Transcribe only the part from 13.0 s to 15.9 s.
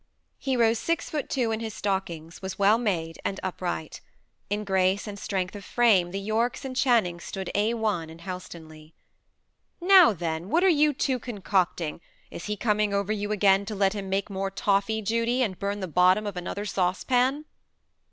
you again to let him make more toffy, Judy, and burn out the